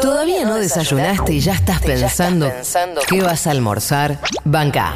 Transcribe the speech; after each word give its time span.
¿Todavía 0.00 0.44
no 0.44 0.56
desayunaste 0.56 1.34
y 1.34 1.40
ya 1.40 1.54
estás 1.54 1.80
pensando 1.80 2.50
qué 3.08 3.22
vas 3.22 3.46
a 3.46 3.50
almorzar? 3.50 4.18
Banca. 4.44 4.92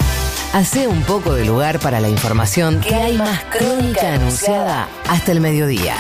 Hace 0.52 0.86
un 0.86 1.02
poco 1.02 1.34
de 1.34 1.44
lugar 1.44 1.78
para 1.78 2.00
la 2.00 2.08
información 2.08 2.80
que 2.80 2.94
hay 2.94 3.16
más 3.16 3.44
crónica 3.44 4.14
anunciada 4.14 4.88
hasta 5.08 5.32
el 5.32 5.40
mediodía. 5.40 5.94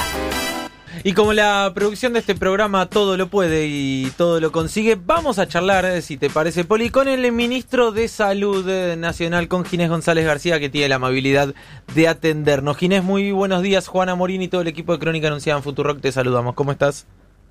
Y 1.04 1.12
como 1.12 1.32
la 1.32 1.70
producción 1.74 2.12
de 2.12 2.18
este 2.18 2.34
programa 2.34 2.86
todo 2.86 3.16
lo 3.16 3.28
puede 3.28 3.66
y 3.68 4.10
todo 4.16 4.40
lo 4.40 4.52
consigue, 4.52 4.98
vamos 5.00 5.38
a 5.38 5.46
charlar, 5.46 5.84
eh, 5.84 6.02
si 6.02 6.16
te 6.16 6.28
parece, 6.28 6.64
Poli, 6.64 6.90
con 6.90 7.08
el 7.08 7.30
ministro 7.30 7.92
de 7.92 8.08
Salud 8.08 8.68
eh, 8.68 8.96
Nacional, 8.96 9.48
con 9.48 9.64
Ginés 9.64 9.88
González 9.88 10.26
García, 10.26 10.58
que 10.58 10.68
tiene 10.68 10.88
la 10.88 10.96
amabilidad 10.96 11.54
de 11.94 12.08
atendernos. 12.08 12.76
Ginés, 12.76 13.04
muy 13.04 13.32
buenos 13.32 13.62
días. 13.62 13.86
Juana 13.86 14.16
Morín 14.16 14.42
y 14.42 14.48
todo 14.48 14.60
el 14.60 14.68
equipo 14.68 14.92
de 14.92 14.98
Crónica 14.98 15.28
Anunciada 15.28 15.58
en 15.58 15.62
Futurock, 15.62 16.00
te 16.00 16.10
saludamos. 16.10 16.54
¿Cómo 16.54 16.72
estás? 16.72 17.06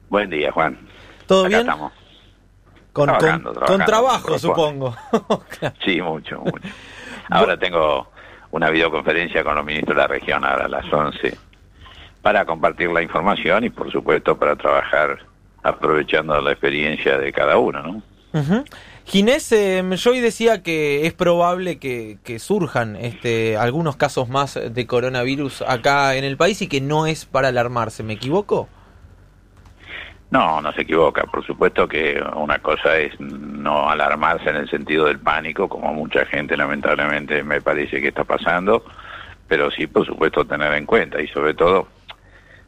Buen 0.09 0.29
día, 0.29 0.51
Juan. 0.51 0.77
¿Todo 1.27 1.41
Acá 1.41 1.47
bien? 1.49 1.59
estamos. 1.61 1.91
Con, 2.93 3.05
Trabajando, 3.05 3.53
con- 3.53 3.53
trabajando, 3.53 3.77
con 3.77 3.85
trabajo, 3.85 4.39
supongo. 4.39 4.95
Sí, 5.85 6.01
mucho, 6.01 6.39
mucho. 6.39 6.67
Ahora 7.29 7.57
tengo 7.57 8.09
una 8.51 8.69
videoconferencia 8.69 9.43
con 9.43 9.55
los 9.55 9.65
ministros 9.65 9.95
de 9.95 10.01
la 10.01 10.07
región 10.07 10.43
ahora 10.45 10.65
a 10.65 10.69
las 10.69 10.91
11 10.91 11.37
para 12.21 12.45
compartir 12.45 12.89
la 12.89 13.01
información 13.03 13.65
y, 13.65 13.69
por 13.69 13.91
supuesto, 13.91 14.37
para 14.37 14.55
trabajar 14.55 15.19
aprovechando 15.63 16.39
la 16.41 16.51
experiencia 16.51 17.17
de 17.17 17.31
cada 17.33 17.57
uno, 17.57 17.81
¿no? 17.83 18.01
Ujú. 18.39 18.63
Ginés, 19.05 19.51
eh, 19.51 19.83
yo 19.95 20.11
hoy 20.11 20.19
decía 20.19 20.63
que 20.63 21.05
es 21.05 21.13
probable 21.13 21.79
que, 21.79 22.17
que 22.23 22.39
surjan 22.39 22.95
este, 22.95 23.57
algunos 23.57 23.95
casos 23.95 24.27
más 24.29 24.59
de 24.71 24.87
coronavirus 24.87 25.61
acá 25.63 26.15
en 26.15 26.23
el 26.23 26.35
país 26.37 26.61
y 26.61 26.67
que 26.67 26.81
no 26.81 27.05
es 27.07 27.25
para 27.25 27.49
alarmarse. 27.49 28.03
¿Me 28.03 28.13
equivoco? 28.13 28.67
No, 30.29 30.61
no 30.61 30.73
se 30.73 30.81
equivoca. 30.81 31.23
Por 31.23 31.45
supuesto 31.45 31.87
que 31.87 32.21
una 32.35 32.59
cosa 32.59 32.97
es 32.97 33.17
no 33.19 33.89
alarmarse 33.89 34.49
en 34.49 34.57
el 34.57 34.69
sentido 34.69 35.05
del 35.05 35.19
pánico, 35.19 35.69
como 35.69 35.93
mucha 35.93 36.25
gente 36.25 36.57
lamentablemente 36.57 37.43
me 37.43 37.61
parece 37.61 38.01
que 38.01 38.09
está 38.09 38.23
pasando, 38.25 38.83
pero 39.47 39.71
sí, 39.71 39.87
por 39.87 40.05
supuesto, 40.05 40.45
tener 40.45 40.73
en 40.73 40.85
cuenta. 40.85 41.21
Y 41.21 41.27
sobre 41.27 41.53
todo, 41.53 41.87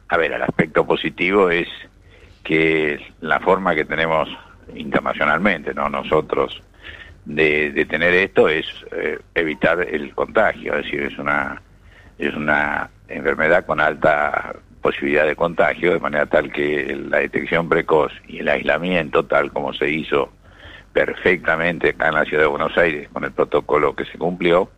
a 0.08 0.16
ver, 0.16 0.32
el 0.32 0.42
aspecto 0.42 0.86
positivo 0.86 1.50
es 1.50 1.68
que 2.42 3.12
la 3.20 3.40
forma 3.40 3.74
que 3.74 3.84
tenemos 3.84 4.28
internacionalmente, 4.74 5.74
no 5.74 5.90
nosotros, 5.90 6.62
de, 7.26 7.70
de 7.72 7.84
tener 7.84 8.14
esto 8.14 8.48
es 8.48 8.66
eh, 8.92 9.18
evitar 9.34 9.80
el 9.80 10.14
contagio, 10.14 10.74
es 10.76 10.84
decir, 10.84 11.02
es 11.02 11.18
una 11.18 11.60
es 12.18 12.34
una 12.34 12.90
enfermedad 13.08 13.64
con 13.64 13.80
alta 13.80 14.54
posibilidad 14.80 15.26
de 15.26 15.36
contagio, 15.36 15.92
de 15.92 16.00
manera 16.00 16.26
tal 16.26 16.52
que 16.52 16.98
la 17.08 17.18
detección 17.18 17.68
precoz 17.68 18.12
y 18.26 18.38
el 18.38 18.48
aislamiento, 18.48 19.24
tal 19.24 19.52
como 19.52 19.72
se 19.72 19.90
hizo 19.90 20.30
perfectamente 20.92 21.90
acá 21.90 22.08
en 22.08 22.14
la 22.14 22.24
ciudad 22.24 22.44
de 22.44 22.48
Buenos 22.48 22.76
Aires 22.76 23.08
con 23.12 23.24
el 23.24 23.32
protocolo 23.32 23.94
que 23.94 24.04
se 24.06 24.18
cumplió, 24.18 24.70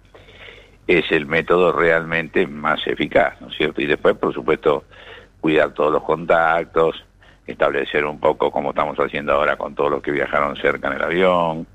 es 0.86 1.10
el 1.10 1.26
método 1.26 1.72
realmente 1.72 2.46
más 2.46 2.86
eficaz, 2.86 3.40
¿no 3.40 3.48
es 3.48 3.56
cierto? 3.56 3.80
Y 3.80 3.86
después, 3.86 4.16
por 4.16 4.34
supuesto, 4.34 4.84
cuidar 5.40 5.72
todos 5.72 5.92
los 5.92 6.02
contactos, 6.02 7.04
establecer 7.46 8.04
un 8.04 8.20
poco 8.20 8.50
como 8.50 8.70
estamos 8.70 8.96
haciendo 8.98 9.32
ahora 9.32 9.56
con 9.56 9.74
todos 9.74 9.90
los 9.90 10.02
que 10.02 10.10
viajaron 10.10 10.56
cerca 10.56 10.88
en 10.88 10.94
el 10.94 11.02
avión. 11.02 11.66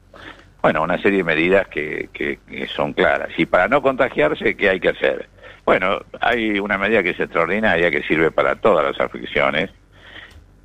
Bueno, 0.62 0.84
una 0.84 1.02
serie 1.02 1.20
de 1.20 1.24
medidas 1.24 1.68
que, 1.68 2.10
que, 2.14 2.40
que 2.48 2.68
son 2.68 2.94
claras. 2.94 3.30
Y 3.38 3.46
para 3.46 3.68
no 3.68 3.82
contagiarse, 3.82 4.56
¿qué 4.56 4.70
hay 4.70 4.80
que 4.80 4.90
hacer? 4.90 5.30
Bueno, 5.66 6.00
hay 6.20 6.60
una 6.60 6.78
medida 6.78 7.04
que 7.04 7.10
es 7.12 7.20
extraordinaria 7.20 7.92
que 7.92 8.04
sirve 8.04 8.32
para 8.32 8.56
todas 8.56 8.86
las 8.86 9.00
aflicciones, 9.00 9.70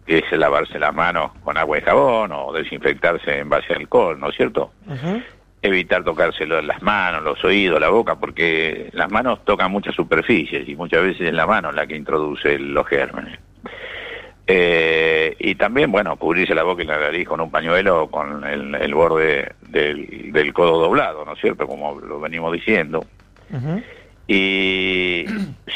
que 0.07 0.19
es 0.19 0.33
lavarse 0.33 0.79
las 0.79 0.95
manos 0.95 1.33
con 1.45 1.57
agua 1.59 1.79
y 1.79 1.83
jabón 1.83 2.33
o 2.33 2.53
desinfectarse 2.53 3.39
en 3.39 3.49
base 3.49 3.73
a 3.73 3.77
alcohol, 3.77 4.19
¿no 4.19 4.31
es 4.31 4.37
cierto? 4.37 4.73
Ujú. 4.87 5.23
evitar 5.65 6.03
tocárselo 6.03 6.59
en 6.59 6.67
las 6.67 6.83
manos, 6.83 7.23
los 7.23 7.45
oídos, 7.45 7.81
la 7.81 7.89
boca, 7.89 8.17
porque 8.17 8.91
las 8.93 9.09
manos 9.13 9.45
tocan 9.45 9.71
muchas 9.71 9.95
superficies 9.95 10.69
y 10.69 10.75
muchas 10.75 11.03
veces 11.03 11.29
es 11.29 11.33
la 11.33 11.47
mano 11.47 11.71
la 11.71 11.87
que 11.87 11.95
introduce 11.95 12.59
los 12.59 12.85
gérmenes. 12.89 13.39
Eh, 14.47 15.37
y 15.39 15.55
también, 15.55 15.93
bueno, 15.93 16.17
cubrirse 16.17 16.55
la 16.55 16.65
boca 16.65 16.83
y 16.83 16.87
la 16.87 16.99
nariz 16.99 17.27
con 17.29 17.41
un 17.41 17.51
pañuelo 17.51 18.09
con 18.09 18.45
el, 18.45 18.75
el 18.75 18.95
borde 18.95 19.53
del, 19.69 20.33
del 20.33 20.53
codo 20.53 20.81
doblado, 20.81 21.25
¿no 21.25 21.35
es 21.35 21.41
cierto? 21.41 21.67
Como 21.67 22.01
lo 22.01 22.21
venimos 22.21 22.53
diciendo. 22.53 23.05
Y 24.27 25.27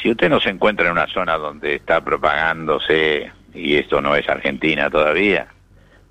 si 0.02 0.10
usted 0.10 0.30
no 0.30 0.40
se 0.40 0.50
encuentra 0.50 0.86
en 0.86 0.92
una 0.92 1.06
zona 1.06 1.36
donde 1.36 1.74
está 1.74 2.02
propagándose, 2.02 3.30
y 3.54 3.76
esto 3.76 4.00
no 4.00 4.16
es 4.16 4.28
Argentina 4.28 4.90
todavía, 4.90 5.48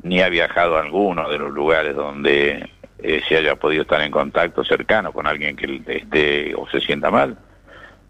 ni 0.04 0.22
ha 0.22 0.30
viajado 0.30 0.78
a 0.78 0.82
alguno 0.82 1.30
de 1.30 1.40
los 1.40 1.52
lugares 1.52 1.96
donde 1.96 2.70
eh, 3.00 3.22
se 3.28 3.38
haya 3.38 3.56
podido 3.56 3.82
estar 3.82 4.02
en 4.02 4.12
contacto 4.12 4.64
cercano 4.64 5.12
con 5.12 5.28
alguien 5.28 5.56
que 5.56 5.82
esté 5.88 6.54
o 6.56 6.68
se 6.70 6.80
sienta 6.80 7.10
mal, 7.10 7.38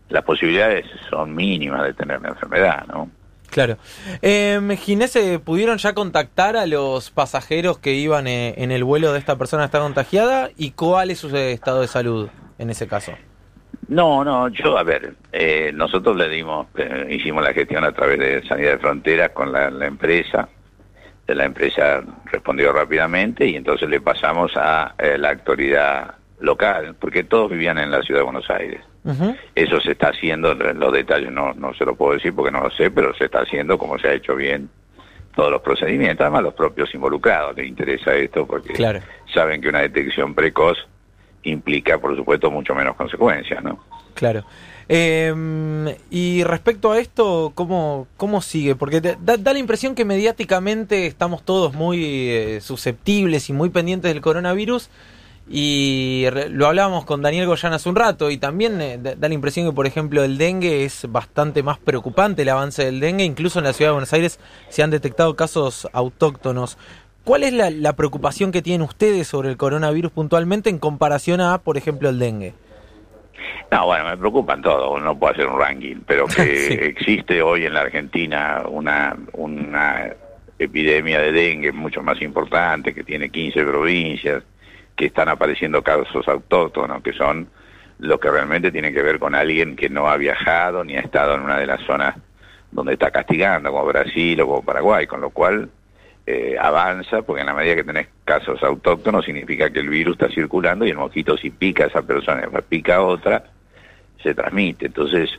las 0.10 0.24
posibilidades 0.24 0.86
son 1.10 1.34
mínimas 1.34 1.84
de 1.84 1.94
tener 1.94 2.22
la 2.22 2.30
enfermedad, 2.30 2.86
¿no? 2.88 3.10
Claro. 3.56 3.78
Eh, 4.22 4.60
Ginés, 4.78 5.16
eh, 5.16 5.40
¿pudieron 5.40 5.78
ya 5.78 5.94
contactar 5.94 6.58
a 6.58 6.66
los 6.66 7.10
pasajeros 7.10 7.80
que 7.80 7.94
iban 7.94 8.28
eh, 8.28 8.54
en 8.58 8.70
el 8.70 8.84
vuelo 8.84 9.14
de 9.14 9.20
esta 9.20 9.38
persona 9.38 9.64
que 9.64 9.68
está 9.68 9.80
contagiada? 9.80 10.50
¿Y 10.58 10.72
cuál 10.72 11.10
es 11.10 11.20
su 11.20 11.34
eh, 11.34 11.54
estado 11.54 11.80
de 11.80 11.88
salud 11.88 12.28
en 12.58 12.70
ese 12.70 12.86
caso? 12.86 13.14
No, 13.88 14.26
no, 14.26 14.50
yo, 14.50 14.78
a 14.78 14.84
ver, 14.84 15.14
eh, 15.32 15.72
nosotros 15.74 16.18
le 16.18 16.28
dimos, 16.28 16.68
eh, 16.76 17.08
hicimos 17.12 17.42
la 17.46 17.54
gestión 17.54 17.86
a 17.86 17.94
través 17.94 18.20
de 18.20 18.46
Sanidad 18.46 18.72
de 18.72 18.78
Fronteras 18.80 19.30
con 19.30 19.54
la, 19.54 19.70
empresa, 19.86 20.50
de 21.26 21.34
la 21.34 21.46
empresa 21.46 22.04
respondió 22.26 22.74
rápidamente 22.74 23.48
y 23.48 23.56
entonces 23.56 23.88
le 23.88 24.02
pasamos 24.02 24.52
a 24.58 24.96
eh, 24.98 25.18
la 25.18 25.30
autoridad 25.30 26.16
local, 26.42 26.98
porque 27.00 27.24
todos 27.24 27.52
vivían 27.52 27.78
en 27.78 27.90
la 27.90 28.02
ciudad 28.02 28.20
de 28.20 28.26
Buenos 28.26 28.50
Aires. 28.50 28.82
Eso 29.54 29.80
se 29.82 29.92
está 29.92 30.10
haciendo, 30.10 30.54
los 30.56 30.92
detalles 30.94 31.32
no, 31.32 31.54
no 31.54 31.74
se 31.76 31.86
lo 31.86 31.96
puedo 31.96 32.14
decir 32.14 32.34
porque 32.34 32.52
no 32.52 32.62
lo 32.64 32.72
sé, 32.72 32.90
pero 32.90 33.14
se 33.16 33.26
está 33.26 33.42
haciendo 33.42 33.78
como 33.78 34.00
se 34.00 34.08
ha 34.08 34.14
hecho 34.14 34.36
bien 34.36 34.70
todos 35.36 35.52
los 35.52 35.62
procedimientos, 35.62 36.22
además 36.24 36.44
los 36.44 36.54
propios 36.54 36.94
involucrados 36.96 37.56
les 37.58 37.68
interesa 37.68 38.14
esto 38.16 38.48
porque 38.48 38.74
Claro. 38.74 39.02
saben 39.34 39.62
que 39.62 39.68
una 39.70 39.82
detección 39.82 40.34
precoz 40.34 40.78
implica, 41.44 41.98
por 42.00 42.16
supuesto, 42.16 42.50
mucho 42.50 42.74
menos 42.74 42.96
consecuencias, 42.96 43.64
¿no? 43.64 43.84
Claro. 44.16 44.44
Eh, 44.88 45.34
y 46.10 46.44
respecto 46.44 46.92
a 46.92 47.00
esto, 47.00 47.52
¿cómo, 47.54 48.08
cómo 48.18 48.42
sigue? 48.42 48.76
Porque 48.76 49.02
te- 49.02 49.18
da, 49.20 49.36
da 49.38 49.52
la 49.54 49.60
impresión 49.60 49.94
que 49.94 50.06
mediáticamente 50.06 51.06
estamos 51.06 51.44
todos 51.44 51.74
muy 51.74 52.04
eh, 52.30 52.60
susceptibles 52.62 53.50
y 53.50 53.54
muy 53.54 53.70
pendientes 53.70 54.14
del 54.14 54.22
coronavirus. 54.22 54.90
Y 55.48 56.26
lo 56.50 56.66
hablábamos 56.68 57.06
con 57.06 57.22
Daniel 57.22 57.46
Goyan 57.46 57.74
hace 57.74 57.88
un 57.88 57.96
rato 57.96 58.32
y 58.32 58.38
también 58.38 58.82
eh, 58.82 58.98
da, 59.00 59.14
da 59.16 59.28
la 59.28 59.34
impresión 59.36 59.68
que, 59.68 59.74
por 59.76 59.86
ejemplo, 59.86 60.24
el 60.24 60.38
dengue 60.40 60.86
es 60.86 61.06
bastante 61.12 61.62
más 61.62 61.78
preocupante 61.78 62.42
el 62.42 62.50
avance 62.50 62.84
del 62.84 63.00
dengue. 63.00 63.24
Incluso 63.26 63.60
en 63.60 63.66
la 63.66 63.74
ciudad 63.74 63.90
de 63.92 63.94
Buenos 63.94 64.14
Aires 64.14 64.40
se 64.70 64.82
han 64.82 64.90
detectado 64.90 65.36
casos 65.36 65.88
autóctonos. 65.94 66.78
¿Cuál 67.24 67.44
es 67.44 67.54
la, 67.54 67.70
la 67.70 67.94
preocupación 67.94 68.52
que 68.52 68.62
tienen 68.64 68.82
ustedes 68.88 69.28
sobre 69.28 69.50
el 69.50 69.58
coronavirus 69.58 70.12
puntualmente 70.12 70.70
en 70.70 70.80
comparación 70.80 71.42
a, 71.42 71.60
por 71.60 71.78
ejemplo, 71.78 72.10
el 72.10 72.18
dengue? 72.20 72.54
No, 73.72 73.86
bueno, 73.86 74.06
me 74.06 74.18
preocupan 74.18 74.62
todos, 74.62 75.02
no 75.02 75.18
puedo 75.18 75.34
hacer 75.34 75.48
un 75.48 75.60
ranking, 75.60 75.98
pero 76.08 76.26
que 76.36 76.56
Sí. 76.68 76.74
existe 76.74 77.42
hoy 77.42 77.66
en 77.66 77.74
la 77.74 77.82
Argentina 77.82 78.64
una, 78.68 79.16
una 79.34 80.12
epidemia 80.58 81.20
de 81.20 81.32
dengue 81.32 81.72
mucho 81.72 82.02
más 82.02 82.20
importante, 82.22 82.94
que 82.94 83.04
tiene 83.04 83.30
15 83.30 83.64
provincias, 83.64 84.44
que 84.96 85.06
están 85.06 85.30
apareciendo 85.30 85.82
casos 85.82 86.28
autóctonos, 86.28 87.02
que 87.02 87.14
son 87.14 87.48
los 88.00 88.20
que 88.20 88.30
realmente 88.30 88.72
tienen 88.72 88.94
que 88.94 89.02
ver 89.02 89.20
con 89.20 89.36
alguien 89.36 89.76
que 89.76 89.90
no 89.90 90.08
ha 90.08 90.18
viajado 90.18 90.84
ni 90.84 90.96
ha 90.96 91.02
estado 91.02 91.36
en 91.36 91.42
una 91.42 91.58
de 91.58 91.68
las 91.68 91.82
zonas 91.82 92.16
donde 92.72 92.94
está 92.94 93.12
castigando, 93.12 93.72
como 93.72 93.86
Brasil 93.86 94.40
o 94.42 94.48
como 94.48 94.64
Paraguay, 94.64 95.08
con 95.08 95.22
lo 95.22 95.30
cual 95.30 95.70
eh, 96.28 96.58
avanza, 96.60 97.22
porque 97.22 97.42
en 97.42 97.48
la 97.48 97.54
medida 97.54 97.76
que 97.76 97.84
tenés 97.84 98.08
casos 98.26 98.62
autóctonos 98.64 99.24
significa 99.24 99.70
que 99.70 99.80
el 99.80 99.90
virus 99.90 100.14
está 100.20 100.30
circulando 100.30 100.86
y 100.86 100.90
el 100.90 100.98
mosquito 100.98 101.38
si 101.38 101.52
pica 101.52 101.86
a 101.86 101.88
esa 101.88 102.02
persona 102.02 102.44
y 102.46 102.62
pica 102.64 102.96
a 102.96 103.02
otra, 103.02 103.46
se 104.22 104.34
transmite. 104.34 104.88
Entonces, 104.88 105.30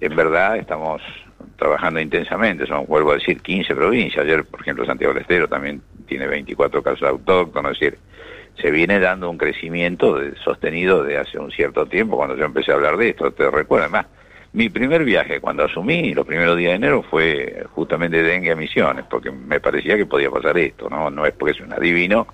en 0.00 0.14
verdad 0.14 0.56
estamos 0.56 1.00
trabajando 1.56 2.00
intensamente, 2.00 2.66
son, 2.66 2.86
vuelvo 2.86 3.12
a 3.12 3.14
decir, 3.14 3.40
15 3.40 3.74
provincias. 3.74 4.24
Ayer, 4.24 4.44
por 4.44 4.60
ejemplo, 4.60 4.84
Santiago 4.84 5.14
del 5.14 5.22
Estero 5.22 5.48
también 5.48 5.80
tiene 6.06 6.26
24 6.26 6.82
casos 6.82 7.08
autóctonos, 7.08 7.72
es 7.72 7.80
decir, 7.80 7.98
se 8.60 8.70
viene 8.70 8.98
dando 9.00 9.30
un 9.30 9.38
crecimiento 9.38 10.18
de- 10.18 10.34
sostenido 10.36 11.04
de 11.04 11.18
hace 11.18 11.38
un 11.38 11.50
cierto 11.50 11.86
tiempo 11.86 12.16
cuando 12.16 12.36
yo 12.36 12.44
empecé 12.44 12.72
a 12.72 12.74
hablar 12.74 12.96
de 12.96 13.10
esto, 13.10 13.30
te 13.32 13.50
recuerdas 13.50 13.90
más. 13.90 14.06
Mi 14.52 14.68
primer 14.70 15.04
viaje 15.04 15.40
cuando 15.40 15.64
asumí, 15.64 16.14
los 16.14 16.26
primeros 16.26 16.56
días 16.56 16.70
de 16.70 16.76
enero, 16.76 17.02
fue 17.02 17.64
justamente 17.72 18.22
de 18.22 18.30
dengue 18.30 18.52
a 18.52 18.56
Misiones, 18.56 19.04
porque 19.10 19.30
me 19.30 19.60
parecía 19.60 19.96
que 19.96 20.06
podía 20.06 20.30
pasar 20.30 20.56
esto, 20.56 20.88
¿no? 20.88 21.10
No 21.10 21.26
es 21.26 21.32
porque 21.34 21.52
es 21.52 21.60
un 21.60 21.72
adivino, 21.74 22.26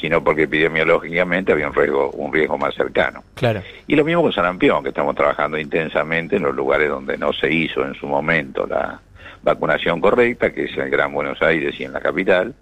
sino 0.00 0.24
porque 0.24 0.44
epidemiológicamente 0.44 1.52
había 1.52 1.68
un 1.68 1.74
riesgo, 1.74 2.10
un 2.12 2.32
riesgo 2.32 2.58
más 2.58 2.74
cercano. 2.74 3.22
Claro. 3.34 3.62
Y 3.86 3.94
lo 3.94 4.04
mismo 4.04 4.22
con 4.22 4.32
sarampión, 4.32 4.82
que 4.82 4.88
estamos 4.88 5.14
trabajando 5.14 5.58
intensamente 5.58 6.36
en 6.36 6.42
los 6.42 6.54
lugares 6.56 6.88
donde 6.88 7.16
no 7.16 7.32
se 7.32 7.52
hizo 7.52 7.84
en 7.84 7.94
su 7.94 8.06
momento 8.08 8.66
la 8.66 9.00
vacunación 9.42 10.00
correcta, 10.00 10.52
que 10.52 10.64
es 10.64 10.76
en 10.76 10.90
Gran 10.90 11.12
Buenos 11.12 11.40
Aires 11.40 11.78
y 11.78 11.84
en 11.84 11.92
la 11.92 12.00
capital, 12.00 12.54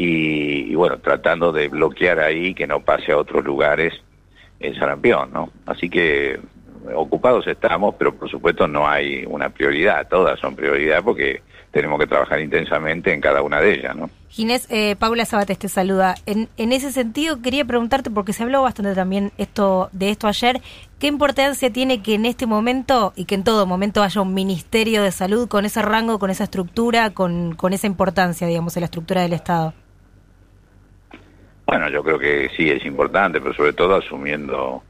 y, 0.00 0.76
bueno, 0.76 0.98
tratando 0.98 1.50
de 1.50 1.66
bloquear 1.66 2.20
ahí 2.20 2.54
que 2.54 2.68
no 2.68 2.78
pase 2.78 3.10
a 3.10 3.16
otros 3.16 3.44
lugares 3.44 3.92
el 4.60 4.78
sarampión, 4.78 5.32
¿no? 5.32 5.50
Así 5.66 5.90
que 5.90 6.38
ocupados 6.94 7.48
estamos, 7.48 7.96
pero 7.98 8.14
por 8.14 8.30
supuesto 8.30 8.68
no 8.68 8.88
hay 8.88 9.24
una 9.26 9.50
prioridad, 9.50 10.06
todas 10.08 10.38
son 10.38 10.54
prioridad 10.54 11.02
porque 11.02 11.42
tenemos 11.72 11.98
que 11.98 12.06
trabajar 12.06 12.40
intensamente 12.40 13.12
en 13.12 13.20
cada 13.20 13.42
una 13.42 13.60
de 13.60 13.74
ellas, 13.74 13.96
¿no? 13.96 14.08
Ginés, 14.28 14.68
eh, 14.70 14.94
Paula 14.94 15.24
Sabates 15.24 15.58
te 15.58 15.68
saluda. 15.68 16.14
En, 16.26 16.48
en 16.56 16.70
ese 16.70 16.92
sentido 16.92 17.42
quería 17.42 17.64
preguntarte, 17.64 18.08
porque 18.08 18.32
se 18.32 18.44
habló 18.44 18.62
bastante 18.62 18.94
también 18.94 19.32
esto 19.36 19.88
de 19.90 20.10
esto 20.10 20.28
ayer, 20.28 20.60
¿qué 21.00 21.08
importancia 21.08 21.72
tiene 21.72 22.02
que 22.02 22.14
en 22.14 22.24
este 22.24 22.46
momento 22.46 23.12
y 23.16 23.24
que 23.24 23.34
en 23.34 23.42
todo 23.42 23.66
momento 23.66 24.04
haya 24.04 24.20
un 24.20 24.32
Ministerio 24.32 25.02
de 25.02 25.10
Salud 25.10 25.48
con 25.48 25.64
ese 25.64 25.82
rango, 25.82 26.20
con 26.20 26.30
esa 26.30 26.44
estructura, 26.44 27.10
con, 27.10 27.56
con 27.56 27.72
esa 27.72 27.88
importancia, 27.88 28.46
digamos, 28.46 28.76
en 28.76 28.82
la 28.82 28.86
estructura 28.86 29.22
del 29.22 29.32
Estado? 29.32 29.74
Bueno, 31.68 31.90
yo 31.90 32.02
creo 32.02 32.18
que 32.18 32.48
sí 32.56 32.70
es 32.70 32.82
importante, 32.86 33.42
pero 33.42 33.52
sobre 33.52 33.74
todo 33.74 33.96
asumiendo 33.96 34.82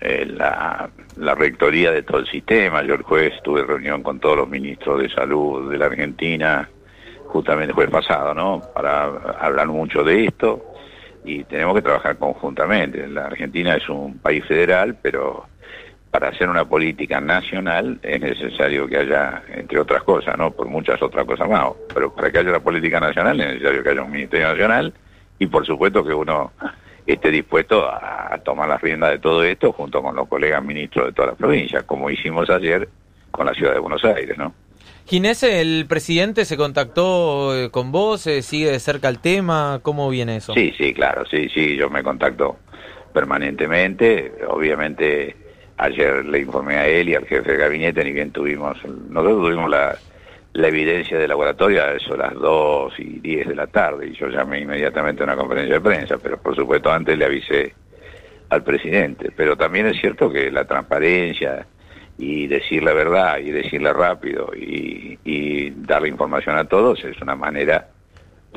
eh, 0.00 0.26
la, 0.26 0.90
rectoría 1.36 1.92
de 1.92 2.02
todo 2.02 2.18
el 2.18 2.26
sistema. 2.26 2.82
Yo 2.82 2.94
el 2.94 3.02
jueves 3.02 3.40
tuve 3.44 3.62
reunión 3.62 4.02
con 4.02 4.18
todos 4.18 4.38
los 4.38 4.48
ministros 4.48 5.00
de 5.02 5.08
salud 5.08 5.70
de 5.70 5.78
la 5.78 5.86
Argentina, 5.86 6.68
justamente 7.26 7.68
el 7.70 7.74
jueves 7.76 7.92
pasado, 7.92 8.34
¿no? 8.34 8.60
Para 8.74 9.04
hablar 9.38 9.68
mucho 9.68 10.02
de 10.02 10.24
esto 10.24 10.64
y 11.24 11.44
tenemos 11.44 11.76
que 11.76 11.82
trabajar 11.82 12.16
conjuntamente. 12.18 13.06
La 13.06 13.26
Argentina 13.26 13.76
es 13.76 13.88
un 13.88 14.18
país 14.18 14.44
federal, 14.46 14.96
pero 15.00 15.46
para 16.10 16.30
hacer 16.30 16.48
una 16.48 16.64
política 16.64 17.20
nacional 17.20 18.00
es 18.02 18.20
necesario 18.20 18.88
que 18.88 18.96
haya, 18.96 19.44
entre 19.54 19.78
otras 19.78 20.02
cosas, 20.02 20.36
¿no? 20.36 20.50
Por 20.50 20.66
muchas 20.66 21.00
otras 21.00 21.24
cosas 21.24 21.48
más, 21.48 21.68
pero 21.94 22.12
para 22.12 22.32
que 22.32 22.38
haya 22.38 22.50
una 22.50 22.58
política 22.58 22.98
nacional 22.98 23.40
es 23.40 23.46
necesario 23.46 23.84
que 23.84 23.90
haya 23.90 24.02
un 24.02 24.10
Ministerio 24.10 24.48
Nacional 24.48 24.92
y 25.38 25.46
por 25.46 25.66
supuesto 25.66 26.04
que 26.04 26.14
uno 26.14 26.52
esté 27.06 27.30
dispuesto 27.30 27.88
a, 27.88 28.38
tomar 28.44 28.68
las 28.68 28.80
riendas 28.80 29.10
de 29.10 29.18
todo 29.18 29.42
esto 29.42 29.72
junto 29.72 30.02
con 30.02 30.14
los 30.14 30.28
colegas 30.28 30.62
ministros 30.62 31.06
de 31.06 31.12
todas 31.12 31.30
las 31.30 31.38
provincias, 31.38 31.84
como 31.84 32.10
hicimos 32.10 32.48
ayer 32.50 32.88
con 33.30 33.46
la 33.46 33.54
ciudad 33.54 33.72
de 33.72 33.80
Buenos 33.80 34.04
Aires, 34.04 34.36
¿no? 34.36 34.52
Ginés, 35.06 35.42
el 35.42 35.86
presidente 35.88 36.44
se 36.44 36.56
contactó 36.56 37.56
eh, 37.56 37.70
con 37.70 37.92
vos, 37.92 38.26
eh, 38.26 38.42
sigue 38.42 38.70
de 38.72 38.80
cerca 38.80 39.08
el 39.08 39.20
tema, 39.20 39.80
¿cómo 39.82 40.10
viene 40.10 40.36
eso? 40.36 40.52
Sí, 40.52 40.74
sí, 40.76 40.92
claro, 40.92 41.24
sí, 41.26 41.48
sí, 41.48 41.76
yo 41.76 41.88
me 41.88 42.02
contacto 42.02 42.56
permanentemente, 43.12 44.32
obviamente 44.48 45.36
ayer 45.76 46.24
le 46.24 46.40
informé 46.40 46.76
a 46.76 46.88
él 46.88 47.08
y 47.08 47.14
al 47.14 47.26
jefe 47.26 47.52
de 47.52 47.56
gabinete, 47.56 48.04
ni 48.04 48.12
bien 48.12 48.32
tuvimos, 48.32 48.76
nosotros 48.84 49.42
tuvimos 49.42 49.70
la, 49.70 49.96
la 50.56 50.68
evidencia 50.68 51.18
de 51.18 51.28
laboratorio 51.28 51.82
a 51.82 51.92
eso 51.92 52.16
las 52.16 52.32
2 52.32 52.94
y 52.98 53.20
10 53.20 53.48
de 53.48 53.54
la 53.54 53.66
tarde 53.66 54.08
y 54.08 54.14
yo 54.14 54.28
llamé 54.28 54.60
inmediatamente 54.60 55.22
a 55.22 55.24
una 55.24 55.36
conferencia 55.36 55.74
de 55.74 55.80
prensa, 55.80 56.16
pero 56.16 56.38
por 56.38 56.56
supuesto 56.56 56.90
antes 56.90 57.18
le 57.18 57.26
avisé 57.26 57.74
al 58.48 58.62
presidente. 58.62 59.30
Pero 59.36 59.56
también 59.56 59.86
es 59.86 60.00
cierto 60.00 60.30
que 60.30 60.50
la 60.50 60.64
transparencia 60.64 61.66
y 62.16 62.46
decir 62.46 62.82
la 62.82 62.94
verdad 62.94 63.38
y 63.38 63.50
decirla 63.50 63.92
rápido 63.92 64.50
y, 64.56 65.18
y 65.24 65.70
darle 65.70 66.08
información 66.08 66.56
a 66.56 66.64
todos 66.64 67.04
es 67.04 67.20
una 67.20 67.36
manera 67.36 67.88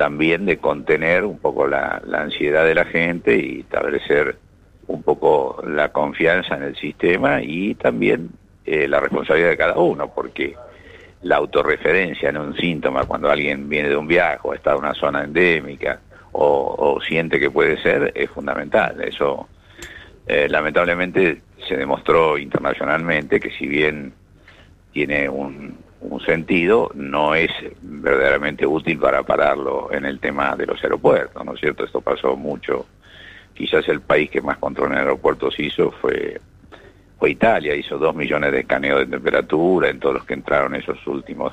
también 0.00 0.46
de 0.46 0.56
contener 0.56 1.26
un 1.26 1.38
poco 1.38 1.66
la, 1.66 2.00
ansiedad 2.14 2.64
de 2.64 2.74
la 2.74 2.86
gente 2.86 3.36
y 3.36 3.60
establecer 3.60 4.38
un 4.86 5.02
poco 5.02 5.62
la 5.66 5.92
confianza 5.92 6.56
en 6.56 6.62
el 6.62 6.76
sistema 6.76 7.42
y 7.42 7.74
también 7.74 8.30
eh, 8.64 8.88
la 8.88 8.98
responsabilidad 9.00 9.50
de 9.50 9.56
cada 9.58 9.78
uno, 9.78 10.10
porque 10.14 10.56
la 11.22 11.36
autorreferencia 11.36 12.30
en 12.30 12.38
un 12.38 12.56
síntoma 12.56 13.04
cuando 13.04 13.30
alguien 13.30 13.68
viene 13.68 13.90
de 13.90 13.96
un 13.96 14.06
viaje 14.06 14.40
o 14.42 14.54
está 14.54 14.72
en 14.72 14.78
una 14.78 14.94
zona 14.94 15.24
endémica 15.24 16.00
o, 16.32 16.98
siente 17.06 17.40
que 17.40 17.50
puede 17.50 17.80
ser 17.82 18.12
es 18.14 18.30
fundamental. 18.30 19.00
Eso 19.02 19.48
eh, 20.26 20.48
lamentablemente 20.48 21.42
se 21.68 21.76
demostró 21.76 22.38
internacionalmente 22.38 23.40
que 23.40 23.50
si 23.50 23.66
bien 23.66 24.12
tiene 24.92 25.28
un, 25.28 25.76
un 26.00 26.20
sentido, 26.20 26.90
no 26.94 27.34
es 27.34 27.50
verdaderamente 27.82 28.66
útil 28.66 28.98
para 28.98 29.22
pararlo 29.22 29.92
en 29.92 30.04
el 30.04 30.18
tema 30.18 30.56
de 30.56 30.66
los 30.66 30.82
aeropuertos, 30.82 31.44
¿no 31.44 31.54
es 31.54 31.60
cierto? 31.60 31.84
Esto 31.84 32.00
pasó 32.00 32.36
mucho. 32.36 32.86
Quizás 33.54 33.86
el 33.88 34.00
país 34.00 34.30
que 34.30 34.40
más 34.40 34.58
control 34.58 34.92
en 34.92 34.98
aeropuertos 34.98 35.58
hizo 35.58 35.90
fue 35.90 36.40
fue 37.20 37.30
Italia, 37.30 37.74
hizo 37.74 37.98
dos 37.98 38.16
millones 38.16 38.50
de 38.50 38.60
escaneos 38.60 39.00
de 39.00 39.06
temperatura 39.06 39.90
en 39.90 40.00
todos 40.00 40.14
los 40.14 40.24
que 40.24 40.32
entraron 40.32 40.74
esos 40.74 41.06
últimos 41.06 41.52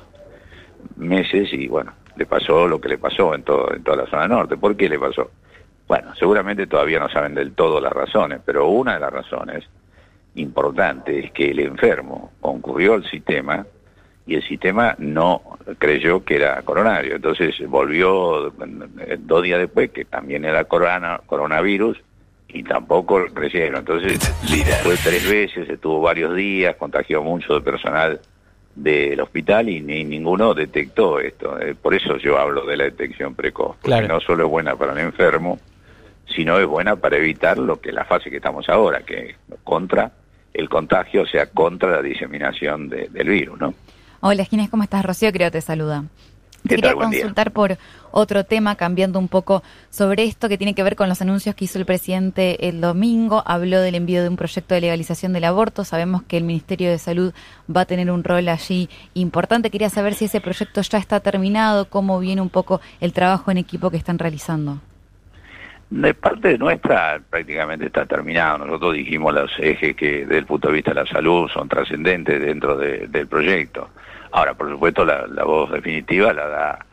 meses 0.95 1.51
y 1.51 1.67
bueno, 1.67 1.91
le 2.15 2.25
pasó 2.25 2.69
lo 2.69 2.79
que 2.79 2.87
le 2.87 2.97
pasó 2.97 3.35
en, 3.35 3.43
todo, 3.43 3.73
en 3.73 3.83
toda 3.83 3.97
la 3.97 4.09
zona 4.09 4.29
norte. 4.29 4.55
¿Por 4.55 4.77
qué 4.77 4.87
le 4.87 4.97
pasó? 4.97 5.29
Bueno, 5.85 6.15
seguramente 6.15 6.67
todavía 6.67 6.99
no 6.99 7.09
saben 7.09 7.35
del 7.35 7.51
todo 7.51 7.81
las 7.81 7.91
razones, 7.91 8.39
pero 8.45 8.69
una 8.69 8.93
de 8.93 9.01
las 9.01 9.11
razones 9.11 9.65
importantes 10.35 11.25
es 11.25 11.31
que 11.31 11.51
el 11.51 11.59
enfermo 11.59 12.31
concurrió 12.39 12.93
al 12.93 13.03
sistema 13.09 13.65
y 14.25 14.35
el 14.35 14.43
sistema 14.43 14.95
no 14.99 15.41
creyó 15.77 16.23
que 16.23 16.37
era 16.37 16.61
coronario. 16.61 17.15
Entonces 17.15 17.55
volvió 17.67 18.47
eh, 18.47 19.17
dos 19.19 19.43
días 19.43 19.59
después, 19.59 19.89
que 19.91 20.05
también 20.05 20.45
era 20.45 20.63
corona, 20.63 21.19
coronavirus, 21.25 22.01
y 22.49 22.63
tampoco 22.63 23.25
creyeron. 23.33 23.79
Entonces 23.79 24.19
fue 24.83 24.95
tres 24.97 25.29
veces, 25.29 25.69
estuvo 25.69 26.01
varios 26.01 26.35
días, 26.35 26.75
contagió 26.75 27.21
mucho 27.21 27.55
de 27.55 27.61
personal 27.61 28.19
del 28.75 29.19
hospital 29.19 29.69
y 29.69 29.81
ni 29.81 30.03
ninguno 30.03 30.53
detectó 30.53 31.19
esto. 31.19 31.59
Eh, 31.59 31.75
por 31.75 31.93
eso 31.93 32.17
yo 32.17 32.37
hablo 32.37 32.65
de 32.65 32.77
la 32.77 32.83
detección 32.85 33.33
precoz, 33.35 33.75
porque 33.81 34.07
no 34.07 34.19
solo 34.19 34.45
es 34.45 34.49
buena 34.49 34.75
para 34.75 34.93
el 34.93 34.99
enfermo, 34.99 35.59
sino 36.35 36.59
es 36.59 36.67
buena 36.67 36.95
para 36.95 37.17
evitar 37.17 37.57
lo 37.57 37.81
que 37.81 37.91
la 37.91 38.05
fase 38.05 38.29
que 38.29 38.37
estamos 38.37 38.69
ahora, 38.69 39.01
que 39.01 39.35
contra 39.63 40.11
el 40.53 40.69
contagio, 40.69 41.23
o 41.23 41.25
sea, 41.25 41.47
contra 41.47 41.89
la 41.89 42.01
diseminación 42.01 42.89
del 42.89 43.27
virus, 43.27 43.59
¿no? 43.59 43.73
Hola, 44.19 44.45
Ginés, 44.45 44.69
¿cómo 44.69 44.83
estás? 44.83 45.05
Rocío 45.05 45.31
creo 45.31 45.51
te 45.51 45.61
saluda. 45.61 46.03
Quería 46.67 46.93
consultar 46.93 47.51
por 47.51 47.77
otro 48.11 48.43
tema, 48.43 48.75
cambiando 48.75 49.19
un 49.19 49.27
poco 49.27 49.63
sobre 49.89 50.23
esto 50.23 50.49
que 50.49 50.57
tiene 50.57 50.73
que 50.73 50.83
ver 50.83 50.95
con 50.95 51.09
los 51.09 51.21
anuncios 51.21 51.55
que 51.55 51.65
hizo 51.65 51.79
el 51.79 51.85
presidente 51.85 52.67
el 52.67 52.81
domingo. 52.81 53.43
Habló 53.45 53.79
del 53.81 53.95
envío 53.95 54.21
de 54.21 54.29
un 54.29 54.35
proyecto 54.37 54.75
de 54.75 54.81
legalización 54.81 55.33
del 55.33 55.43
aborto. 55.43 55.83
Sabemos 55.83 56.23
que 56.23 56.37
el 56.37 56.43
Ministerio 56.43 56.89
de 56.89 56.97
Salud 56.97 57.33
va 57.73 57.81
a 57.81 57.85
tener 57.85 58.09
un 58.11 58.23
rol 58.23 58.47
allí 58.49 58.89
importante. 59.13 59.69
Quería 59.69 59.89
saber 59.89 60.13
si 60.13 60.25
ese 60.25 60.41
proyecto 60.41 60.81
ya 60.81 60.97
está 60.97 61.19
terminado, 61.19 61.89
cómo 61.89 62.19
viene 62.19 62.41
un 62.41 62.49
poco 62.49 62.81
el 63.01 63.13
trabajo 63.13 63.51
en 63.51 63.57
equipo 63.57 63.91
que 63.91 63.97
están 63.97 64.19
realizando. 64.19 64.79
De 65.89 66.13
parte 66.13 66.57
nuestra 66.57 67.21
prácticamente 67.29 67.85
está 67.85 68.05
terminado. 68.05 68.57
Nosotros 68.57 68.93
dijimos 68.95 69.33
los 69.33 69.51
ejes 69.57 69.95
que 69.95 70.25
desde 70.25 70.39
el 70.39 70.45
punto 70.45 70.67
de 70.67 70.73
vista 70.73 70.91
de 70.91 71.01
la 71.01 71.05
salud 71.05 71.47
son 71.49 71.69
trascendentes 71.69 72.41
dentro 72.41 72.77
del 72.77 73.27
proyecto. 73.27 73.89
Ahora, 74.31 74.53
por 74.53 74.69
supuesto, 74.69 75.05
la, 75.05 75.43
voz 75.43 75.71
definitiva 75.71 76.33
la 76.33 76.47
da 76.47 76.85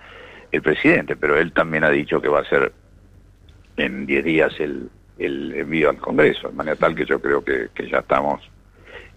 el 0.52 0.62
presidente, 0.62 1.16
pero 1.16 1.38
él 1.38 1.52
también 1.52 1.84
ha 1.84 1.90
dicho 1.90 2.20
que 2.20 2.28
va 2.28 2.40
a 2.40 2.44
ser 2.44 2.72
en 3.76 4.06
10 4.06 4.24
días 4.24 4.52
el, 4.60 4.90
envío 5.18 5.90
al 5.90 5.96
Congreso, 5.96 6.48
de 6.48 6.54
manera 6.54 6.76
tal 6.76 6.94
que 6.94 7.04
yo 7.04 7.20
creo 7.20 7.44
que, 7.44 7.68
ya 7.90 7.98
estamos 7.98 8.40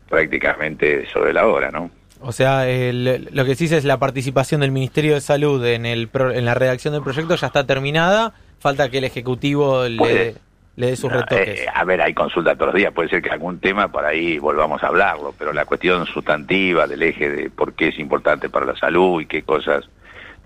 prácticamente 0.09 1.07
sobre 1.11 1.33
la 1.33 1.47
hora, 1.47 1.69
¿no? 1.71 1.91
O 2.19 2.31
sea, 2.31 2.65
lo 2.65 3.45
que 3.45 3.55
sí 3.55 3.65
es 3.65 3.85
la 3.85 3.99
participación 3.99 4.61
del 4.61 4.71
Ministerio 4.71 5.13
de 5.13 5.21
Salud 5.21 5.63
en, 5.63 5.85
el, 5.85 6.09
en 6.13 6.45
la 6.45 6.55
redacción 6.55 6.93
del 6.93 7.03
proyecto 7.03 7.35
ya 7.35 7.47
está 7.47 7.67
terminada, 7.67 8.33
falta 8.59 8.89
que 8.89 8.97
el 8.97 9.03
Ejecutivo 9.03 9.87
le 9.87 10.35
le 10.77 10.87
dé 10.87 10.95
sus 10.95 11.11
retoques. 11.11 11.61
Eh, 11.61 11.65
a 11.73 11.83
ver, 11.83 12.01
hay 12.01 12.13
consulta 12.13 12.55
todos 12.55 12.67
los 12.67 12.75
días, 12.75 12.93
puede 12.93 13.09
ser 13.09 13.21
que 13.21 13.31
algún 13.31 13.59
tema 13.59 13.91
por 13.91 14.05
ahí 14.05 14.37
volvamos 14.37 14.81
a 14.83 14.87
hablarlo, 14.87 15.33
pero 15.37 15.51
la 15.51 15.65
cuestión 15.65 16.05
sustantiva 16.05 16.85
del 16.85 17.01
eje 17.01 17.29
de 17.29 17.49
por 17.49 17.73
qué 17.73 17.89
es 17.89 17.99
importante 17.99 18.47
para 18.49 18.65
la 18.65 18.75
salud 18.75 19.21
y 19.21 19.25
qué 19.25 19.41
cosas 19.41 19.89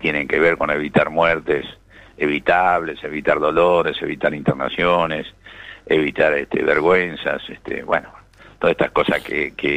tienen 0.00 0.26
que 0.26 0.40
ver 0.40 0.56
con 0.56 0.70
evitar 0.70 1.10
muertes 1.10 1.66
evitables, 2.16 3.02
evitar 3.04 3.40
dolores, 3.40 4.00
evitar 4.00 4.32
internaciones, 4.32 5.26
evitar 5.84 6.32
este, 6.32 6.62
vergüenzas, 6.62 7.42
este, 7.50 7.82
bueno, 7.82 8.08
todas 8.58 8.72
estas 8.72 8.90
cosas 8.92 9.22
que, 9.22 9.52
que 9.54 9.76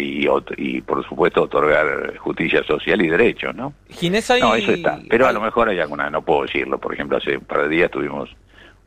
y, 0.57 0.81
por 0.81 1.05
supuesto 1.05 1.43
otorgar 1.43 2.15
justicia 2.17 2.63
social 2.63 3.01
y 3.01 3.09
derechos, 3.09 3.53
¿no? 3.55 3.73
Ginés, 3.89 4.29
hay... 4.31 4.41
No, 4.41 4.55
eso 4.55 4.71
está, 4.71 4.99
pero 5.09 5.27
a 5.27 5.33
lo 5.33 5.41
mejor 5.41 5.67
hay 5.67 5.79
alguna, 5.79 6.09
no 6.09 6.21
puedo 6.21 6.43
decirlo, 6.43 6.77
por 6.77 6.93
ejemplo, 6.93 7.17
hace 7.17 7.37
un 7.37 7.43
par 7.43 7.63
de 7.63 7.69
días 7.69 7.91
tuvimos 7.91 8.29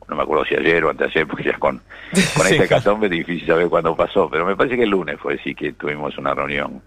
no 0.09 0.15
me 0.15 0.23
acuerdo 0.23 0.45
si 0.45 0.55
ayer 0.55 0.83
o 0.83 0.89
antes 0.89 1.07
ayer, 1.07 1.27
porque 1.27 1.43
ya 1.43 1.57
con, 1.57 1.81
con 2.35 2.47
este 2.47 2.67
catombe 2.67 3.07
es 3.07 3.11
difícil 3.11 3.47
saber 3.47 3.67
cuándo 3.69 3.95
pasó, 3.95 4.29
pero 4.29 4.45
me 4.45 4.55
parece 4.55 4.75
que 4.75 4.83
el 4.83 4.89
lunes 4.89 5.17
fue 5.19 5.35
así 5.35 5.53
que 5.53 5.73
tuvimos 5.73 6.17
una 6.17 6.33
reunión 6.33 6.81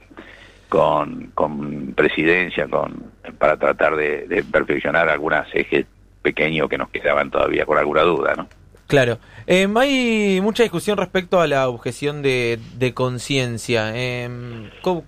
con, 0.69 1.31
con 1.35 1.93
presidencia 1.95 2.67
con 2.67 3.13
para 3.39 3.57
tratar 3.57 3.95
de, 3.97 4.45
perfeccionar 4.51 5.09
algunas 5.09 5.47
ejes 5.55 5.87
pequeños 6.23 6.69
que 6.69 6.79
nos 6.79 6.89
quedaban 6.91 7.31
todavía 7.31 7.67
con 7.67 7.79
alguna 7.79 8.03
duda, 8.03 8.35
¿no? 8.37 8.49
Claro. 8.87 9.19
Eh, 9.47 9.67
hay 9.75 10.41
mucha 10.43 10.63
discusión 10.63 10.99
respecto 10.99 11.41
a 11.41 11.47
la 11.47 11.69
objeción 11.69 12.23
de, 12.23 12.59
de 12.77 12.95
conciencia. 12.95 13.93
Eh, 13.95 14.29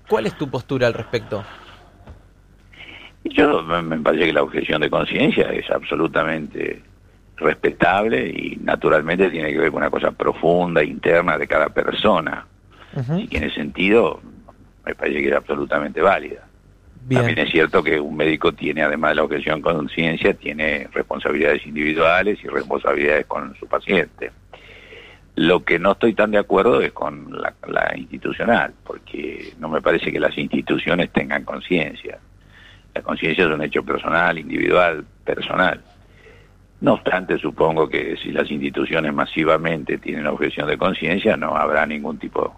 ¿Cuál 0.08 0.26
es 0.26 0.36
tu 0.38 0.50
postura 0.50 0.86
al 0.86 0.94
respecto? 0.94 1.44
Yo 3.24 3.62
me 3.62 3.98
parece 4.00 4.26
que 4.26 4.32
la 4.32 4.42
objeción 4.42 4.82
de 4.82 4.90
conciencia 4.90 5.50
es 5.52 5.70
absolutamente 5.70 6.82
respetable 7.36 8.28
y 8.28 8.56
naturalmente 8.62 9.30
tiene 9.30 9.52
que 9.52 9.58
ver 9.58 9.70
con 9.70 9.82
una 9.82 9.90
cosa 9.90 10.12
profunda, 10.12 10.82
interna 10.82 11.38
de 11.38 11.46
cada 11.46 11.68
persona. 11.68 12.46
Y 13.16 13.26
que 13.26 13.38
en 13.38 13.44
ese 13.44 13.56
sentido 13.56 14.20
me 14.84 14.94
parece 14.94 15.20
que 15.20 15.28
es 15.28 15.34
absolutamente 15.34 16.00
válida. 16.00 16.46
También 17.08 17.38
es 17.38 17.50
cierto 17.50 17.82
que 17.82 18.00
un 18.00 18.16
médico 18.16 18.52
tiene, 18.52 18.82
además 18.82 19.10
de 19.10 19.14
la 19.16 19.24
objeción 19.24 19.56
de 19.60 19.62
conciencia, 19.62 20.32
tiene 20.34 20.88
responsabilidades 20.92 21.66
individuales 21.66 22.38
y 22.42 22.48
responsabilidades 22.48 23.26
con 23.26 23.54
su 23.56 23.66
paciente. 23.66 24.30
Lo 25.36 25.64
que 25.64 25.78
no 25.78 25.92
estoy 25.92 26.14
tan 26.14 26.30
de 26.30 26.38
acuerdo 26.38 26.80
es 26.80 26.92
con 26.92 27.30
la, 27.32 27.92
institucional, 27.96 28.72
porque 28.84 29.52
no 29.58 29.68
me 29.68 29.82
parece 29.82 30.12
que 30.12 30.20
las 30.20 30.36
instituciones 30.38 31.10
tengan 31.10 31.44
conciencia. 31.44 32.18
La 32.94 33.02
conciencia 33.02 33.44
es 33.44 33.50
un 33.50 33.62
hecho 33.62 33.82
personal, 33.82 34.38
individual, 34.38 35.04
personal. 35.24 35.82
No 36.84 36.92
obstante, 36.92 37.38
supongo 37.38 37.88
que 37.88 38.14
si 38.22 38.30
las 38.30 38.50
instituciones 38.50 39.14
masivamente 39.14 39.96
tienen 39.96 40.26
objeción 40.26 40.68
de 40.68 40.76
conciencia, 40.76 41.34
no 41.34 41.56
habrá 41.56 41.86
ningún 41.86 42.18
tipo 42.18 42.54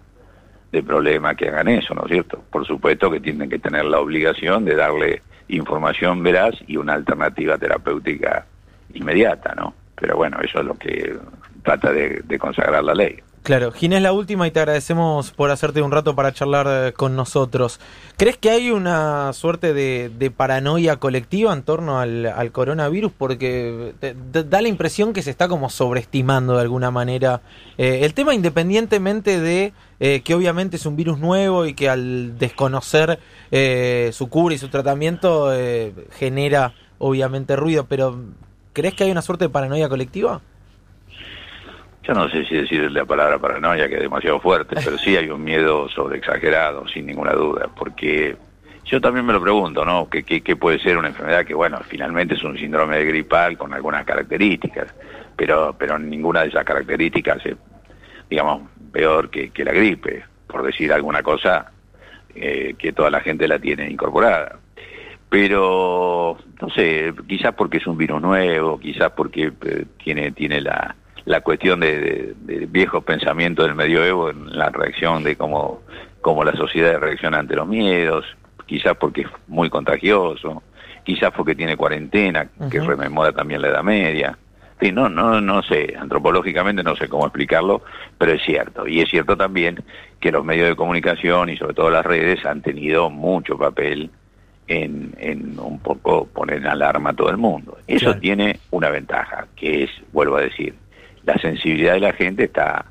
de 0.69 0.83
problema 0.83 1.33
que 1.33 1.47
hagan 1.47 1.69
eso, 1.69 1.93
¿no 1.93 2.03
es 2.03 2.11
cierto? 2.11 2.43
Por 2.51 2.67
supuesto 2.67 3.09
que 3.09 3.21
tienen 3.21 3.49
que 3.49 3.57
tener 3.57 3.85
la 3.85 4.01
obligación 4.01 4.65
de 4.65 4.75
darle 4.75 5.21
información 5.47 6.21
veraz 6.23 6.55
y 6.67 6.75
una 6.75 6.95
alternativa 6.95 7.57
terapéutica 7.57 8.45
inmediata, 8.93 9.55
¿no? 9.55 9.73
Pero 9.95 10.17
bueno, 10.17 10.39
eso 10.41 10.59
es 10.59 10.65
lo 10.65 10.73
que 10.73 11.15
trata 11.63 11.93
de, 11.93 12.37
consagrar 12.37 12.83
la 12.83 12.95
ley. 12.95 13.21
Claro, 13.47 13.71
Ginés, 13.71 14.01
la 14.01 14.11
última 14.11 14.45
y 14.45 14.51
te 14.51 14.59
agradecemos 14.59 15.31
por 15.31 15.51
hacerte 15.51 15.81
un 15.81 15.89
rato 15.89 16.13
para 16.15 16.33
charlar 16.33 16.67
eh, 16.69 16.91
con 16.91 17.15
nosotros. 17.15 17.79
¿Crees 18.17 18.35
que 18.35 18.49
hay 18.49 18.71
una 18.71 19.31
suerte 19.31 19.73
de, 19.73 20.31
paranoia 20.35 20.97
colectiva 20.97 21.53
en 21.53 21.63
torno 21.63 21.97
al, 21.97 22.51
coronavirus? 22.51 23.13
Porque 23.17 23.93
da 24.33 24.61
la 24.61 24.67
impresión 24.67 25.13
que 25.13 25.21
se 25.21 25.29
está 25.29 25.47
como 25.47 25.69
sobreestimando 25.69 26.55
de 26.55 26.61
alguna 26.61 26.91
manera 26.91 27.39
eh, 27.77 27.99
el 28.01 28.13
tema 28.13 28.33
independientemente 28.33 29.39
de 29.39 29.71
eh, 30.01 30.19
que 30.25 30.35
obviamente 30.35 30.75
es 30.75 30.85
un 30.85 30.97
virus 30.97 31.17
nuevo 31.17 31.65
y 31.65 31.73
que 31.73 31.87
al 31.87 32.37
desconocer 32.37 33.17
su 34.11 34.27
cura 34.27 34.55
y 34.55 34.57
su 34.57 34.67
tratamiento 34.67 35.53
genera 36.11 36.73
obviamente 36.97 37.55
ruido, 37.55 37.85
pero 37.85 38.25
¿crees 38.73 38.93
que 38.93 39.05
hay 39.05 39.11
una 39.11 39.21
suerte 39.21 39.45
de 39.45 39.49
paranoia 39.49 39.87
colectiva? 39.87 40.41
Yo 42.07 42.13
no 42.13 42.29
sé 42.29 42.45
si 42.45 42.55
decir 42.55 42.89
la 42.91 43.03
palabra 43.03 43.37
paranoia, 43.37 43.89
que 43.89 43.95
es 43.95 44.01
demasiado 44.01 44.39
fuerte, 44.39 44.75
pero 44.83 44.97
sí 44.97 45.17
hay 45.17 45.29
un 45.29 45.43
miedo 45.43 45.89
sobre 45.89 46.17
exagerado, 46.17 46.87
sin 46.87 47.05
ninguna 47.05 47.33
duda, 47.33 47.69
porque 47.75 48.37
yo 48.85 49.01
también 49.01 49.25
me 49.25 49.33
lo 49.33 49.41
pregunto, 49.41 49.83
¿no? 49.83 50.07
¿Qué, 50.09 50.23
qué, 50.23 50.55
puede 50.55 50.79
ser 50.79 50.97
una 50.97 51.09
enfermedad 51.09 51.45
que, 51.45 51.53
bueno, 51.53 51.79
finalmente 51.85 52.35
es 52.35 52.43
un 52.43 52.57
síndrome 52.57 52.97
de 52.97 53.05
gripal 53.05 53.57
con 53.57 53.73
algunas 53.73 54.05
características, 54.05 54.93
pero, 55.35 55.75
pero 55.77 55.99
ninguna 55.99 56.43
de 56.43 56.47
esas 56.47 56.63
características 56.63 57.45
es, 57.45 57.57
digamos, 58.29 58.69
peor 58.93 59.29
que, 59.29 59.51
la 59.65 59.73
gripe, 59.73 60.23
por 60.47 60.63
decir 60.63 60.93
alguna 60.93 61.21
cosa 61.21 61.71
eh, 62.33 62.75
que 62.79 62.93
toda 62.93 63.09
la 63.09 63.19
gente 63.19 63.45
la 63.49 63.59
tiene 63.59 63.89
incorporada. 63.89 64.57
Pero, 65.29 66.37
no 66.61 66.69
sé, 66.69 67.13
quizás 67.27 67.53
porque 67.53 67.79
es 67.79 67.87
un 67.87 67.97
virus 67.97 68.21
nuevo, 68.21 68.79
quizás 68.79 69.11
porque 69.11 69.51
eh, 69.65 69.85
tiene, 70.01 70.31
tiene 70.31 70.61
la 70.61 70.95
la 71.27 71.41
cuestión 71.41 71.81
de, 71.81 72.35
viejos 72.69 73.03
pensamientos 73.03 73.65
del 73.65 73.75
medioevo 73.75 74.29
en 74.29 74.57
la 74.57 74.69
reacción 74.69 75.23
de 75.23 75.35
cómo, 75.35 75.81
cómo 76.21 76.45
la 76.45 76.53
sociedad 76.53 76.99
reacciona 76.99 77.39
ante 77.39 77.57
los 77.57 77.67
miedos, 77.67 78.25
quizás 78.65 78.95
porque 78.95 79.21
es 79.21 79.27
muy 79.45 79.69
contagioso, 79.69 80.63
quizás 81.03 81.31
porque 81.35 81.53
tiene 81.53 81.75
cuarentena, 81.75 82.47
que 82.71 82.79
rememora 82.79 83.33
también 83.33 83.61
la 83.61 83.67
Edad 83.67 83.83
Media. 83.83 84.37
Sí, 84.79 84.93
no, 84.93 85.09
no, 85.09 85.41
no 85.41 85.61
sé, 85.63 85.95
antropológicamente 85.99 86.81
no 86.81 86.95
sé 86.95 87.09
cómo 87.09 87.25
explicarlo, 87.25 87.81
pero 88.17 88.31
es 88.31 88.41
cierto. 88.43 88.87
Y 88.87 89.01
es 89.01 89.09
cierto 89.09 89.35
también 89.35 89.83
que 90.21 90.31
los 90.31 90.45
medios 90.45 90.69
de 90.69 90.75
comunicación 90.77 91.49
y 91.49 91.57
sobre 91.57 91.73
todo 91.73 91.89
las 91.89 92.05
redes 92.05 92.45
han 92.45 92.61
tenido 92.61 93.09
mucho 93.09 93.57
papel 93.57 94.09
en, 94.69 95.13
en 95.17 95.59
un 95.59 95.79
poco 95.79 96.25
poner 96.27 96.59
en 96.59 96.67
alarma 96.67 97.09
a 97.09 97.13
todo 97.13 97.29
el 97.29 97.37
mundo. 97.37 97.77
Eso 97.85 98.15
tiene 98.15 98.61
una 98.71 98.89
ventaja, 98.89 99.47
que 99.57 99.83
es, 99.83 99.89
vuelvo 100.13 100.37
a 100.37 100.41
decir, 100.41 100.75
la 101.27 101.37
sensibilidad 101.39 101.93
de 101.93 101.99
la 101.99 102.13
gente 102.13 102.45
está 102.45 102.85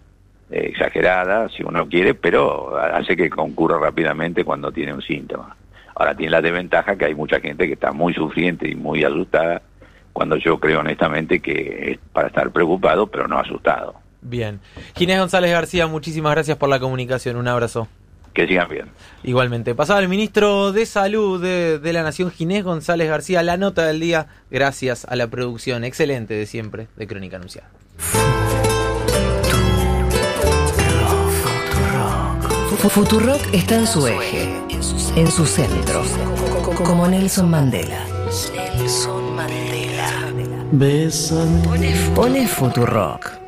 eh, 0.50 0.66
exagerada, 0.68 1.48
si 1.48 1.62
uno 1.62 1.88
quiere, 1.88 2.14
pero 2.14 2.76
hace 2.76 3.16
que 3.16 3.30
concurra 3.30 3.78
rápidamente 3.78 4.44
cuando 4.44 4.70
tiene 4.70 4.92
un 4.92 5.00
síntoma. 5.00 5.56
Ahora 5.94 6.14
tiene 6.14 6.32
la 6.32 6.42
desventaja 6.42 6.96
que 6.96 7.06
hay 7.06 7.14
mucha 7.14 7.40
gente 7.40 7.66
que 7.66 7.72
está 7.72 7.92
muy 7.92 8.12
sufriente 8.12 8.68
y 8.68 8.74
muy 8.74 9.02
asustada, 9.02 9.62
cuando 10.12 10.36
yo 10.36 10.60
creo 10.60 10.80
honestamente 10.80 11.40
que 11.40 11.92
es 11.92 11.98
para 12.12 12.28
estar 12.28 12.50
preocupado, 12.50 13.06
pero 13.06 13.26
no 13.26 13.38
asustado. 13.38 13.94
Bien. 14.20 14.60
Ginés 14.94 15.18
González 15.18 15.52
García, 15.52 15.86
muchísimas 15.86 16.32
gracias 16.32 16.58
por 16.58 16.68
la 16.68 16.78
comunicación. 16.78 17.36
Un 17.36 17.48
abrazo. 17.48 17.88
Que 18.34 18.46
sigan 18.46 18.68
bien. 18.68 18.86
Igualmente. 19.22 19.74
Pasaba 19.74 20.00
el 20.00 20.10
ministro 20.10 20.72
de 20.72 20.84
Salud 20.84 21.40
de, 21.40 21.78
de, 21.78 21.92
la 21.94 22.02
Nación, 22.02 22.30
Ginés 22.30 22.64
González 22.64 23.08
García, 23.08 23.42
la 23.42 23.56
nota 23.56 23.86
del 23.86 24.00
día, 24.00 24.26
gracias 24.50 25.06
a 25.06 25.16
la 25.16 25.28
producción 25.28 25.84
excelente 25.84 26.34
de 26.34 26.44
siempre 26.44 26.88
de 26.96 27.06
Crónica 27.06 27.36
Anunciada. 27.36 27.70
Futurock 32.96 33.52
está 33.52 33.74
en 33.74 33.86
su 33.86 34.06
eje, 34.06 34.48
en 35.16 35.30
su 35.30 35.44
centro, 35.44 36.02
como 36.82 37.06
Nelson 37.06 37.50
Mandela. 37.50 38.06
Nelson 38.54 39.34
Mandela. 39.34 40.08
Pone 42.14 42.48
Futurock. 42.48 43.45